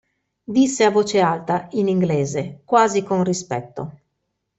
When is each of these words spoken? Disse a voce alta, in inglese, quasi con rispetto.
Disse 0.55 0.83
a 0.85 0.89
voce 0.89 1.19
alta, 1.21 1.67
in 1.73 1.87
inglese, 1.87 2.63
quasi 2.65 3.03
con 3.03 3.23
rispetto. 3.23 3.99